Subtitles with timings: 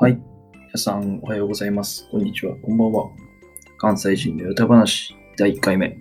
[0.00, 0.18] はい。
[0.54, 2.08] 皆さん、おはようございます。
[2.10, 2.56] こんにちは。
[2.56, 3.10] こんばんは。
[3.76, 5.94] 関西人の歌話第1回目。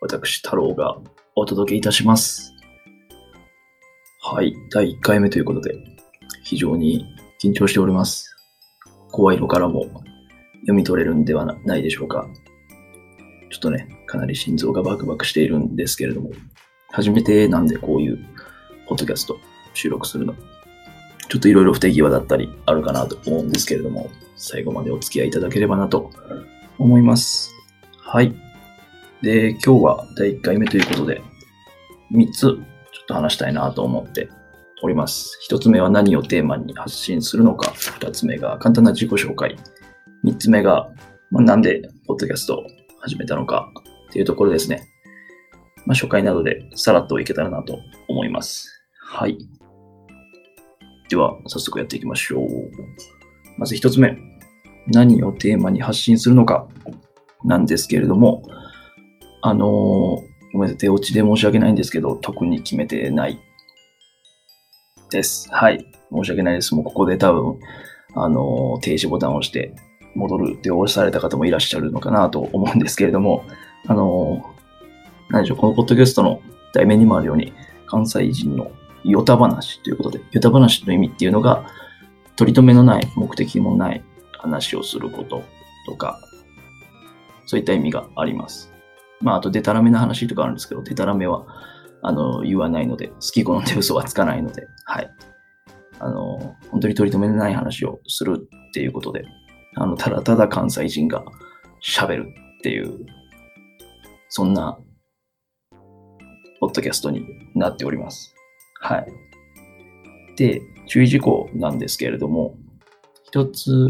[0.00, 0.96] 私、太郎が
[1.36, 2.54] お届けいたします。
[4.22, 4.54] はい。
[4.72, 5.74] 第1回目ということで、
[6.42, 7.04] 非常に
[7.38, 8.34] 緊張しております。
[9.12, 9.90] 声色からも
[10.60, 12.26] 読み取れるんではないでしょうか。
[13.50, 16.30] ちょっとね、かなり心臓がバクバクしているんですけれども、
[16.92, 18.24] 初めてなんでこういう
[18.88, 19.36] ポッドキャスト
[19.74, 20.34] 収録するの。
[21.34, 26.12] ちょっといろいろ不手際だったりあるかなと思うんですけれども、最後までお付き合いいただければなと
[26.78, 27.52] 思います。
[27.98, 28.32] はい。
[29.20, 31.20] で、今日は第1回目ということで、
[32.12, 32.56] 3つちょっ
[33.08, 34.28] と話したいなと思って
[34.84, 35.36] おります。
[35.50, 39.58] 1つ目は何をテーマに発信するのか、2つ目が簡単な自己紹介、
[40.24, 40.88] 3つ目が、
[41.32, 42.66] まあ、なんでポッドキャストを
[43.00, 43.72] 始めたのか
[44.08, 44.86] っていうところですね。
[45.84, 48.84] まあ、初回などでさらっといけたらなと思います。
[49.00, 49.36] はい。
[51.08, 52.48] では、早速やっていきましょう。
[53.58, 54.16] まず一つ目。
[54.86, 56.68] 何をテーマに発信するのか
[57.44, 58.42] なんですけれども、
[59.42, 63.40] あのーごめんなさい、手落ちで申し訳ないんですけど、特に決めてない
[65.10, 65.48] です。
[65.50, 65.84] はい。
[66.12, 66.74] 申し訳ないです。
[66.76, 67.58] もうここで多分、
[68.14, 69.74] あのー停止ボタンを押して
[70.14, 73.44] 戻るって押された方もいらっしゃるのかなと思うんですけれども、
[73.88, 74.54] あのー
[75.30, 76.40] 何でしょう、このポッドキャストの
[76.72, 77.52] 題名にもあるように、
[77.86, 78.70] 関西人の
[79.04, 81.64] ヨタ話ということで、ヨタ話の意味っていうのが、
[82.36, 84.02] 取り留めのない、目的もない
[84.32, 85.42] 話をすること
[85.86, 86.18] とか、
[87.46, 88.72] そういった意味があります。
[89.20, 91.46] まあ、あと、デタラメな話とかあるんですけど、デタラメは、
[92.02, 95.10] あの、言わないので、好き好んで嘘はつかないので、はい。
[95.98, 99.24] あの、本当に取り留めのない話をするっていうことで、
[99.76, 101.24] あの、ただただ関西人が
[101.82, 103.06] 喋るっていう、
[104.28, 104.78] そんな、
[106.60, 108.33] ポッドキャストになっております。
[108.84, 109.06] はい。
[110.36, 112.56] で、注意事項なんですけれども、
[113.24, 113.88] 一つ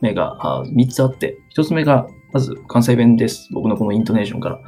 [0.00, 3.48] 目が、あ三つあって、一つ目が、まず関西弁です。
[3.52, 4.60] 僕のこのイントネーションから、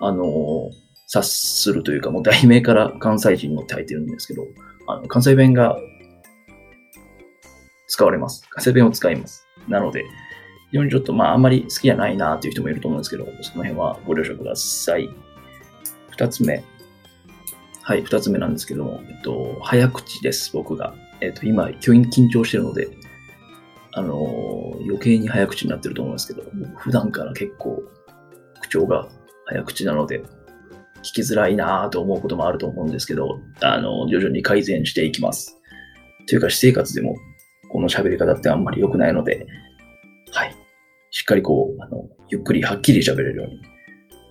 [0.00, 4.46] あのー察するというか、もう題名から関西人のって入ってるんですけど、
[4.86, 5.76] あの関西弁が
[7.88, 8.46] 使われます。
[8.48, 9.44] 関西弁を使います。
[9.66, 10.04] なので、
[10.70, 15.10] 非常にちょっと、まあ、あんまり好きじゃないなという人もいると思うんですけど、その辺はご了承ください。
[16.10, 16.62] 二つ目。
[17.90, 20.94] はい、二つ目なんですけども、えっと、早口です、僕が。
[21.20, 22.86] えっと、今、緊緊張してるので、
[23.94, 27.82] あのー余計に早口になってると思うんですけど、普段から結構、
[28.60, 29.08] 口調が
[29.46, 30.20] 早口なので、
[31.02, 35.60] 聞きづらいなぁと思うこともあると思うんですけど、あの、徐々に改善していきます。
[36.28, 37.16] というか、私生活でも、
[37.72, 39.48] この喋り方ってあんまり良くないので、
[40.30, 40.54] はい。
[41.10, 43.56] しっかりこう、あの、ゆっくりはっきり喋れるように、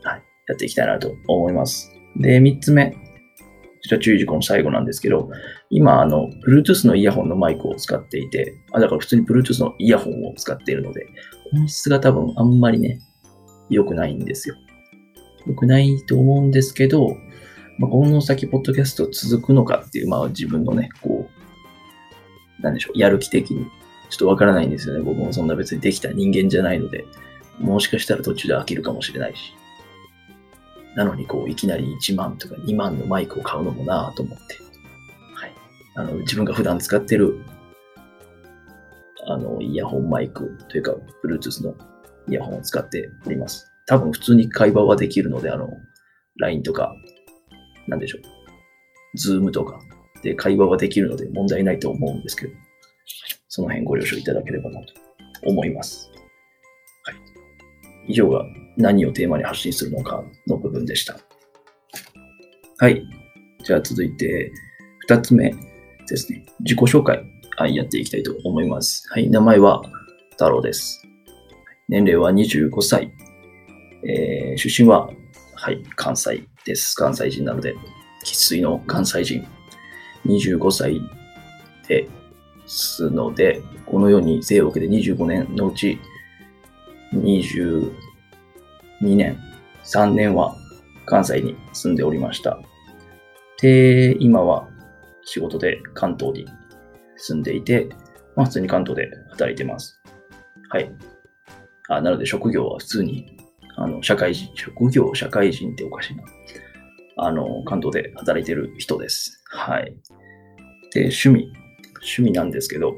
[0.05, 0.23] はい。
[0.47, 1.91] やっていきたいなと思います。
[2.15, 3.08] で、三つ目。
[3.79, 5.29] こちら注意事項の最後なんですけど、
[5.69, 11.07] 今、あの、Bluetooth のイヤホンのマイクを使っていて、あ、だから普通に Bluetooth のイヤホンを使っているので、
[11.53, 12.99] 音質が多分あんまりね、
[13.69, 14.55] 良くないんですよ。
[15.47, 17.15] 良くないと思うんですけど、
[17.77, 21.29] まあ、この先、ポッドキャスト続くのかっていう、まあ自分のね、こ
[22.59, 23.65] う、なんでしょう、やる気的に、
[24.09, 25.01] ちょっとわからないんですよね。
[25.01, 27.05] 僕もそんな別にできた人間じゃないので、
[27.59, 29.53] もしかしたら途中で飽きるかもしれないし。
[30.95, 34.55] なのに、こう、いきなり1万とか2万のマイクを買うのもなぁと思って。
[35.35, 35.53] はい。
[35.95, 37.39] あの、自分が普段使ってる、
[39.27, 41.75] あの、イヤホンマイクというか、Bluetooth の
[42.27, 43.71] イヤホンを使っております。
[43.85, 45.69] 多分普通に会話はできるので、あの、
[46.37, 46.93] LINE とか、
[47.87, 48.21] なんでしょう。
[49.17, 49.79] Zoom とか
[50.21, 52.53] で会話はできるので問題ないと思うんですけど、
[53.47, 54.93] その辺ご了承いただければなと
[55.45, 56.11] 思います。
[58.09, 58.43] 以上が
[58.75, 61.17] 何をテーマに発信するのかの部分でした。
[62.79, 63.03] はい。
[63.63, 64.51] じゃあ続いて、
[65.01, 65.53] 二つ目
[66.07, 66.43] ですね。
[66.61, 67.23] 自己紹介、
[67.57, 69.07] はい、やっていきたいと思います。
[69.11, 69.29] はい。
[69.29, 69.81] 名前は
[70.31, 71.03] 太郎です。
[71.87, 73.11] 年齢は25歳。
[74.03, 75.09] えー出身は、
[75.55, 76.95] はい、関西です。
[76.95, 77.75] 関西人なので、
[78.23, 79.47] 生粋の関西人。
[80.25, 80.99] 25歳
[81.87, 82.09] で
[82.65, 85.99] すので、このように生を受けて25年のうち、
[87.13, 87.91] 22
[89.01, 89.37] 年、
[89.83, 90.55] 3年は
[91.05, 92.59] 関西に住んでおりました。
[93.61, 94.67] で、今は
[95.23, 96.45] 仕事で関東に
[97.17, 97.89] 住んでいて、
[98.35, 100.01] まあ普通に関東で働いてます。
[100.69, 100.91] はい。
[101.89, 103.39] あ、なので職業は普通に
[103.81, 106.23] あの、社会人、職業社会人っておかしいな。
[107.15, 109.41] あの、関東で働いてる人です。
[109.45, 109.95] はい。
[110.93, 111.53] で、趣味。
[112.01, 112.97] 趣味なんですけど、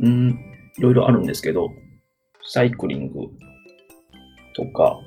[0.00, 0.30] うん、
[0.78, 1.70] いろいろあるんですけど、
[2.46, 3.20] サイクリング
[4.54, 4.98] とか、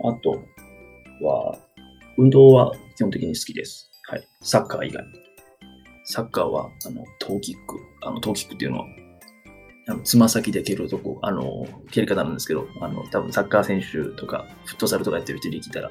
[0.00, 0.42] あと
[1.24, 1.58] は、
[2.16, 3.90] 運動は基本的に好きです。
[4.08, 4.28] はい。
[4.40, 5.04] サッカー以外。
[6.04, 7.78] サッカーは、あの、トーキック。
[8.02, 8.86] あの、トーキックっていうのは、
[9.86, 15.90] あのつま先で蹴るとこ、あの、蹴り方なんですけど、あの、多分サッカー選手とか、フットサルとかやってる人に聞いたら、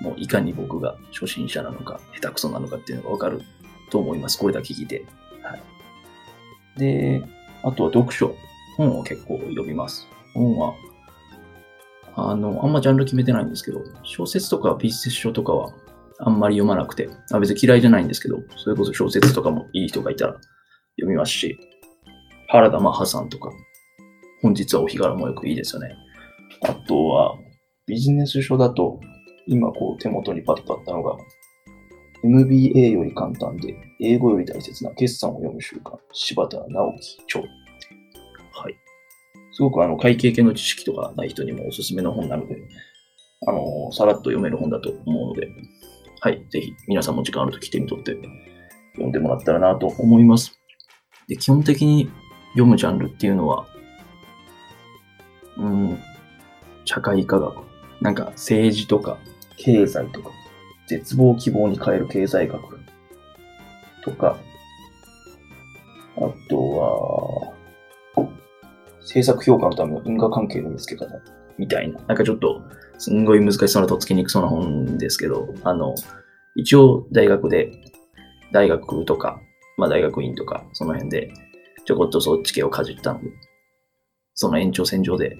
[0.00, 3.42] もういかに僕が初心者なのか、下手くそなのかっていうのがわかる
[3.90, 4.38] と思います。
[4.38, 5.04] これだけ聞いて。
[5.42, 5.62] はい。
[6.80, 7.22] で、
[7.62, 8.34] あとは読書。
[8.76, 10.06] 本を結構読みます。
[10.34, 10.74] 本は、
[12.14, 15.72] あの、あんまジャンル決めてないんですけど、小説とか美術書とかは
[16.18, 20.34] あんまり読まなくて、あ別に嫌いじゃないんですけど、それこそ小説とかもいい人がいたら
[20.96, 21.58] 読みますし、
[22.48, 23.50] 原田マハさんとか、
[24.42, 25.94] 本日はお日柄もよくいいですよね。
[26.62, 27.34] あとは、
[27.86, 29.00] ビジネス書だと、
[29.46, 31.16] 今こう手元にパッとあったのが、
[32.24, 37.61] MBA より簡単で、英語より大切な決算を読む習慣、柴田直樹著。
[38.52, 38.76] はい。
[39.52, 42.56] すごくあの会計系の知識とかない人にもおすすめの本なので、
[43.46, 45.48] あのさらっと読める本だと思うので、
[46.20, 46.46] はい。
[46.50, 48.16] ぜひ皆さんも時間あるとき手に取って
[48.92, 50.58] 読んでもらったらなと思います。
[51.28, 52.10] で、基本的に
[52.52, 53.66] 読むジャンルっていうのは、
[55.56, 55.98] うん、
[56.84, 57.64] 社会科学、
[58.00, 59.18] なんか政治とか
[59.56, 60.30] 経済とか、
[60.88, 62.80] 絶望希望に変える経済学
[64.04, 64.36] とか、
[66.16, 67.51] あとは、
[69.02, 71.06] 政策評価のための因果関係の見つけ方
[71.58, 72.62] みたいな、なんかちょっと、
[72.98, 75.94] すんごい難しそうなとっつきにくそうな本ですけど、あの、
[76.54, 77.72] 一応大学で、
[78.52, 79.40] 大学とか、
[79.76, 81.32] まあ大学院とか、その辺で、
[81.84, 83.30] ちょこっとそっち系をかじったので、
[84.34, 85.36] その延長線上で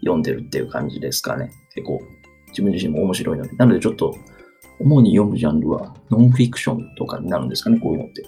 [0.00, 1.50] 読んでるっていう感じですかね。
[1.74, 2.00] 結構、
[2.48, 3.56] 自分自身も面白いので。
[3.56, 4.14] なのでちょっと、
[4.80, 8.22] 主に読むジャンルは、ノンフィクションとかになるんですかね、こういうのって。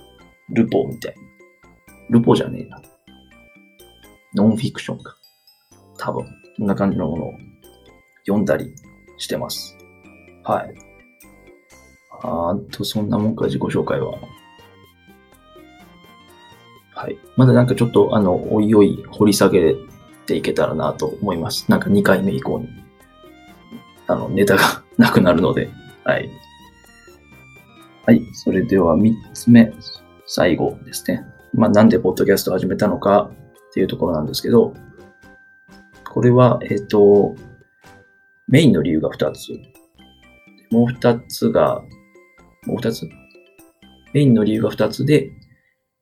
[0.50, 1.22] ルポみたいな。
[2.10, 2.80] ルポじゃねえな。
[4.34, 5.16] ノンフィクションか。
[5.98, 6.24] 多分、
[6.56, 7.32] こんな感じのものを
[8.26, 8.72] 読んだり
[9.18, 9.76] してます。
[10.44, 10.74] はい。
[12.22, 14.14] あと、そんなもんか、自己紹介は。
[16.94, 17.18] はい。
[17.36, 19.74] まだなんかちょっと、あの、おいおい掘り下げ
[20.26, 21.70] ていけたらなと思います。
[21.70, 22.68] なんか2回目以降に、
[24.06, 25.68] あの、ネタが なくなるので、
[26.04, 26.30] はい。
[28.06, 28.22] はい。
[28.32, 29.72] それでは3つ目、
[30.26, 31.24] 最後ですね。
[31.54, 33.30] まあ、なんでポッドキャスト始めたのか
[33.72, 34.74] っていうところなんですけど、
[36.04, 37.34] これは、えっ、ー、と、
[38.46, 39.52] メインの理由が2つ。
[40.70, 41.80] もう2つが、
[42.66, 43.08] もう2つ？
[44.12, 45.30] メインの理由が2つで、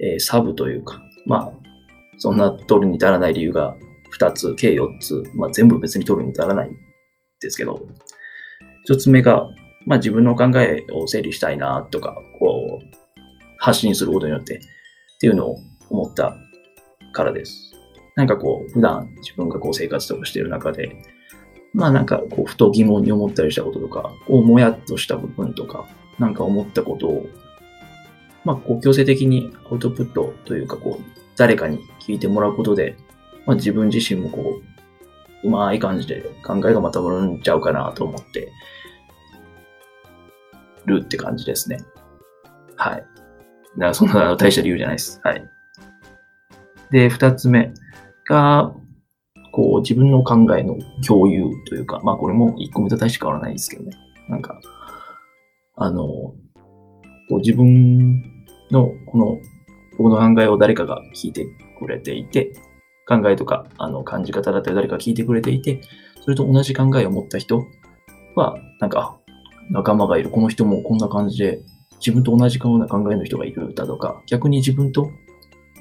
[0.01, 1.53] えー、サブというか、まあ、
[2.19, 3.77] そんな取るに足らない理由が
[4.19, 6.73] 2つ、計4つ、まあ全部別に取るに足らないん
[7.41, 7.81] ですけど、
[8.89, 9.47] 1つ目が、
[9.87, 13.01] まあ自分の考えを整理したいなとか、こう、
[13.59, 14.61] 発信することによってっ
[15.21, 15.59] ていうのを
[15.89, 16.37] 思った
[17.13, 17.73] からです。
[18.17, 20.97] なんかこう、普段自分がこう生活とかしている中で、
[21.73, 25.87] まあなんかこう、ふと疑問に思ったりしたこととか、こう、もやっとした部分とか、
[26.19, 27.27] なんか思ったことを
[28.45, 31.05] まあ、こう強制的にアウトプットというか、こう、
[31.37, 32.97] 誰かに聞いてもらうことで、
[33.47, 34.61] まあ、自分自身もこ
[35.43, 38.53] う、うまい感じで考えがまとまるんちゃうかなと思って
[40.85, 41.79] るって感じですね。
[42.77, 42.97] はい。
[42.97, 43.07] だか
[43.77, 45.21] らそんな大した理由じゃないです。
[45.25, 45.51] はい。
[46.91, 47.73] で、二つ目
[48.29, 48.75] が、
[49.53, 53.93] こう、自分の考えの共有というか、まあこれも一個目と大して変わらないですけどね。
[54.29, 54.61] なんか、
[55.77, 58.23] あの、こう自分
[58.71, 59.39] のこの
[59.97, 61.47] 僕の考えを誰かが聞いて
[61.79, 62.53] くれていて、
[63.07, 65.81] 考えとかあの感じ方だったり誰か聞いてくれていて、
[66.23, 67.65] それと同じ考えを持った人
[68.37, 69.19] は、なんか、
[69.71, 71.61] 仲間がいる、この人もこんな感じで、
[71.99, 75.11] 自分と同じような考えの人がいるだとか、逆に自分と、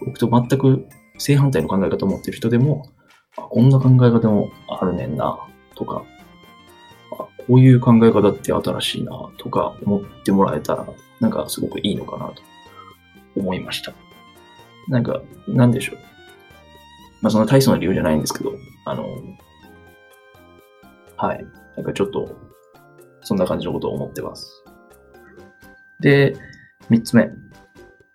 [0.06, 0.86] 僕と全く
[1.20, 2.90] 正反対の考え方を持ってる人でも、
[3.38, 5.38] あこんな考え方もあるねんな、
[5.76, 6.04] とか、
[7.48, 10.88] こういう考え方って新しいな、とか思ってもらえたら、
[11.20, 12.42] なんかすごくいいのかなと
[13.36, 13.94] 思いました。
[14.88, 15.98] なんか、なんでしょう。
[17.22, 18.54] まあそんな大層な理由じゃないんですけど、
[18.86, 19.06] あの、
[21.18, 21.46] はい。
[21.76, 22.38] なんかちょっと、
[23.22, 24.64] そんな感じのことを思ってます。
[26.00, 26.36] で、
[26.90, 27.30] 三つ目。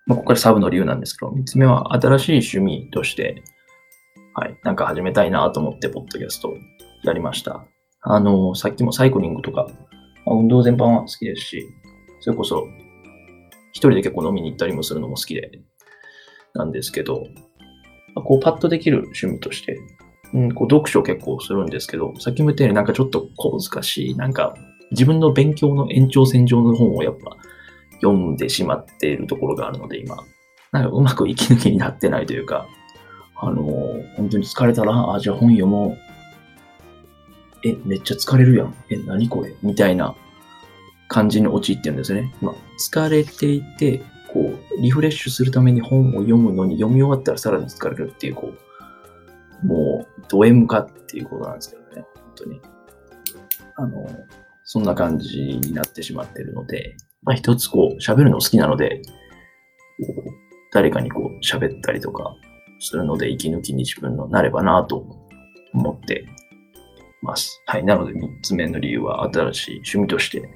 [0.07, 3.43] まあ、ここからサブの理由なんですけど、三つ目は新しい趣味として、
[4.33, 4.57] はい。
[4.63, 6.55] なんか始めたいなと思って、ポッドキャスト
[7.03, 7.65] やりました。
[8.01, 9.67] あの、さっきもサイクリングとか、
[10.25, 11.65] まあ、運動全般は好きですし、
[12.19, 12.67] それこそ
[13.71, 15.51] 一人で結構飲みに行ったりもするのも好きで、
[16.53, 17.27] なんですけど、
[18.15, 19.77] こうパッとできる趣味として、
[20.33, 24.55] うん、こう読書結構するんですけど、さっきも言ったようになんかちょっと小難しい、なんか
[24.91, 27.37] 自分の勉強の延長線上の本をやっぱ
[27.95, 30.17] 読んでしまっているところがあるので、今、
[30.71, 32.67] なんかうまく息抜きになってないというか、
[33.37, 35.97] あのー、本当に疲れたら、あ、じゃあ本読も
[37.63, 37.67] う。
[37.67, 38.75] え、めっちゃ疲れるやん。
[38.89, 39.53] え、何これ？
[39.63, 40.15] みたいな
[41.07, 42.33] 感じに陥ってるんですね。
[42.41, 42.55] まあ、
[42.91, 48.53] 疲れていて、こう、リフレッシュするために本を読むのに読み終わったらさらに疲れるっていう、こ
[49.63, 52.61] う、もう、ド M かっていうことなんですけどね、本当に。
[53.77, 54.07] あの、
[54.63, 59.01] そんな感じになってしまっているので、まあ一つこう、喋るの好きなので、
[60.71, 62.35] 誰かにこう、喋ったりとか
[62.79, 65.05] するので、息抜きに自分のなればなと
[65.73, 66.25] 思って
[67.21, 67.61] ます。
[67.65, 67.83] はい。
[67.83, 70.49] なので、3つ目の理由は新しい趣味として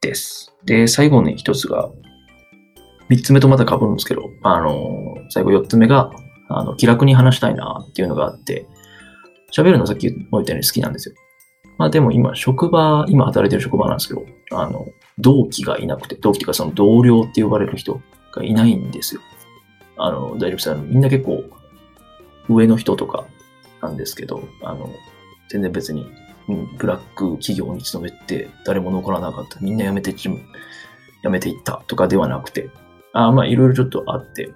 [0.00, 0.54] です。
[0.64, 1.90] で、最後に1つが、
[3.10, 6.10] 3つ目とまた被るんですけど、あの、最後4つ目が、
[6.48, 8.66] あの、気楽に話したいなっていうのがあって、
[9.54, 11.14] 喋るのさっきも言ったように好きなんですよ。
[11.78, 14.86] まあでも今、職場、今働いてる職場なんですけど、あの、
[15.18, 18.00] 同期がいなくて、同期っていうかその同僚って呼ばれる人
[18.32, 19.20] がいないんですよ。
[19.96, 20.74] あの、大丈夫です。
[20.74, 21.44] みんな結構、
[22.48, 23.26] 上の人とか
[23.82, 24.88] なんですけど、あの、
[25.50, 26.10] 全然別に、
[26.48, 29.60] うん、ブラック企業に勤めて誰も残らなかった。
[29.60, 30.30] みんな辞めて辞
[31.28, 32.70] めていったとかではなくて、
[33.12, 34.50] あまあいろいろちょっとあって、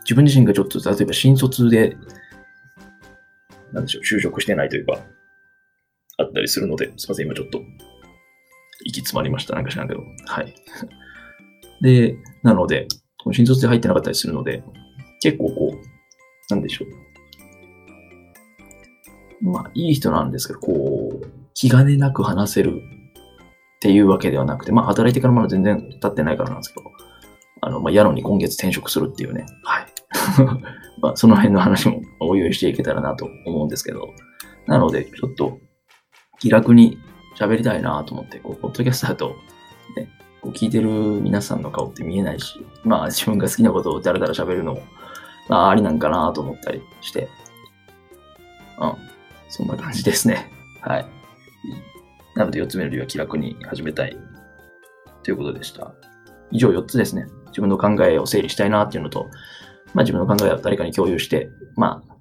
[0.00, 1.96] 自分自身がちょっと例えば新卒で、
[3.72, 4.98] なんでしょう、就職してないというか、
[6.18, 7.60] あったりするので、すいません、今ちょっと、
[8.86, 9.54] 息詰まりました。
[9.54, 10.02] なんか知らんけど。
[10.26, 10.54] はい。
[11.82, 12.86] で、なので、
[13.32, 14.62] 新卒で入ってなかったりするので、
[15.20, 16.84] 結構こう、なんでしょ
[19.42, 19.50] う。
[19.50, 22.80] まあ、いい人なんですけど、こう、気兼ねなく話せる
[23.76, 26.90] っていうわけではなくて、まあ、働いてからまだ全然経ってないからなんですけど、
[27.62, 29.86] あの、まあ、やのに今月転職するっていうね、はい。
[31.02, 34.14] まあ、その辺の話もおいおいしていけたらなと思うんですけど、
[34.66, 35.58] なので、ちょっと、
[36.38, 36.98] 気楽に
[37.38, 39.36] 喋りたいなと思って、こう、ポッドキャストだと、
[39.96, 40.08] ね、
[40.40, 44.82] こう聞いてる皆さんの顔って見えないし、まあ自分が好きなことをだらだら喋るのも、
[45.48, 47.28] まあありなんかなと思ったりして、
[48.78, 48.94] うん、
[49.48, 50.50] そんな感じですね。
[50.82, 51.06] はい。
[52.34, 54.16] なので4つ目の理由は気楽に始めたい
[55.22, 55.92] ということでした。
[56.50, 57.26] 以上4つですね。
[57.48, 59.28] 自分の考えを整理したいなっていうのと、
[59.94, 62.16] まあ自分の考えを誰かに共有して、まあ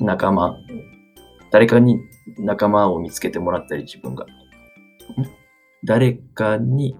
[0.00, 0.56] 仲間、
[1.50, 1.98] 誰かに
[2.38, 4.26] 仲間を見つけてもらったり、自分が。
[5.84, 6.96] 誰かに、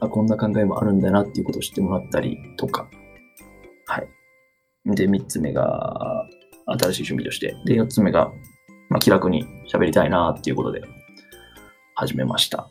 [0.00, 2.88] あ、こんな考えもあるんだなっていうことを知ってもらったりとか。
[3.86, 4.08] はい。
[4.94, 6.26] で、三つ目が、
[6.66, 7.56] 新しい趣味として。
[7.64, 8.30] で、四つ目が、
[8.90, 10.82] まあ、気楽に喋りたいなっていうことで、
[11.94, 12.70] 始めました。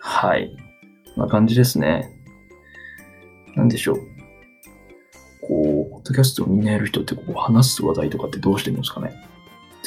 [0.00, 0.54] はい。
[1.14, 2.10] こんな感じですね。
[3.56, 3.96] なんでしょう。
[5.46, 9.12] こう、ポッドキャストをみんなやる人ってこう話す話題とかってどうしてるんですかね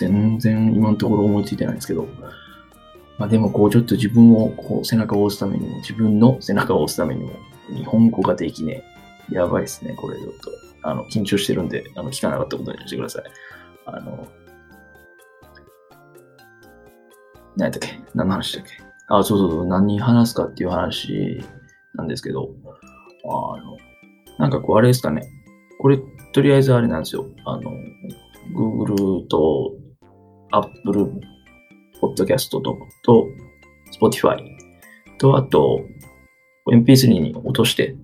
[0.10, 2.08] 全然今のところ思いついてないんですけど、
[3.20, 7.32] まあでもこうちょっと自分をこう背中を押すためにも、自分の背中を押すためにも、
[7.70, 8.84] 日本語ができね
[9.32, 9.36] え。
[9.36, 10.52] やばいですね、これちょっと。
[10.84, 13.24] あの、緊張してるんで、あの、聞かなかったことにしてください。
[13.86, 14.28] あの、
[17.56, 18.00] 何やったっけ？
[18.16, 18.72] 何の話だっけ？
[19.08, 21.44] あ、そうそうそう、何話すかっていう話
[21.94, 22.50] なんですけど、
[23.26, 23.78] あの、
[24.40, 25.22] なんかこうあれですかね。
[25.80, 26.00] これ、
[26.34, 27.28] とりあえずあれなんですよ。
[27.46, 27.72] あの、
[28.56, 29.74] Google と
[30.52, 31.12] Apple
[32.02, 32.62] Podcast と、
[33.04, 33.28] と
[34.00, 34.38] Spotify
[35.18, 35.86] と、あと
[36.70, 37.96] MP3 に落として、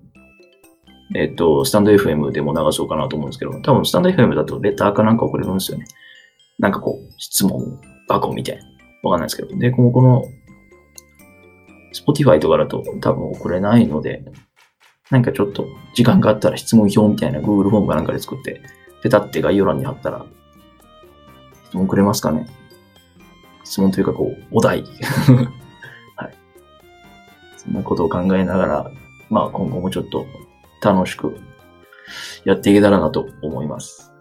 [1.14, 5.86] えっ、と、スタンド FM でも流そうかなと思うんですけど、多分スタンド FM だとレターかなんか送れるんですよね。
[6.58, 8.62] なんかこう、質問箱みたいな。
[9.04, 9.58] わかんないですけど。
[9.58, 10.24] で、この、この、
[11.94, 14.24] Spotify とかだと多分送れないので、
[15.10, 18.60] なんかちょっと時間があったら質問表みたいな Google フォームかなんかで作って、
[19.02, 20.26] ペタって概要欄に貼ったら、
[21.68, 22.46] 質問くれますかね？
[23.64, 24.82] 質問というかこう、お題。
[26.16, 26.34] はい。
[27.56, 28.90] そんなことを考えながら、
[29.28, 30.24] まあ今後もちょっと
[30.82, 31.36] 楽しく
[32.44, 34.12] やっていけたらなと思います。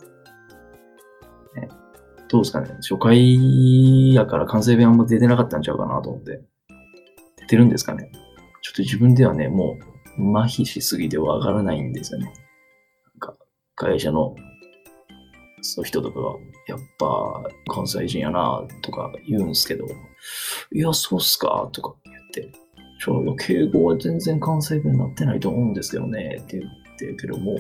[1.56, 1.70] ね、
[2.28, 2.70] どうですかね？
[2.82, 6.42] 初回やから完成弁あんま出てなかったんちゃうかなと思って。
[7.38, 8.12] 出てるんですかね？
[8.62, 9.78] ちょっと自分ではね、も
[10.20, 12.26] う麻痺しすぎてわからないんですよね。
[12.26, 12.34] なん
[13.20, 13.38] か、
[13.76, 14.36] 会社の、
[15.68, 16.36] そう人とかが、
[16.68, 17.44] やっぱ、
[17.74, 19.86] 関西人やな、とか言うんすけど、
[20.72, 22.52] いや、そうっすか、とか言って、
[23.00, 27.58] ちょ敬語は全然関西弁になってないと思うんですけどね、って言ってるけども、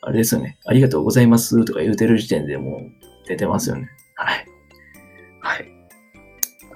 [0.00, 3.88] あれですよね、ありがとうございますとか言うてる時点でもう出てますよね。
[4.16, 4.46] はい。
[5.40, 5.66] はい。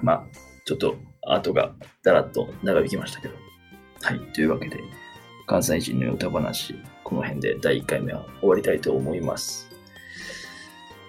[0.01, 0.23] まあ、
[0.65, 0.95] ちょっと、
[1.29, 3.33] 後がだらっと長引きましたけど。
[4.01, 4.19] はい。
[4.33, 4.77] というわけで、
[5.47, 9.66] 関西人の歌話、この辺で第1回目は終わりたいと思います。